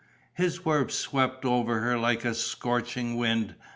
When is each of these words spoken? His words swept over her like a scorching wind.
His 0.33 0.65
words 0.65 0.95
swept 0.95 1.45
over 1.45 1.81
her 1.81 1.95
like 1.95 2.25
a 2.25 2.33
scorching 2.33 3.17
wind. 3.17 3.53